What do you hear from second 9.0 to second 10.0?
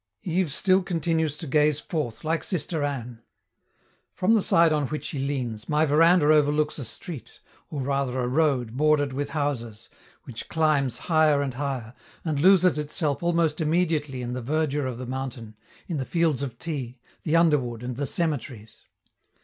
with houses,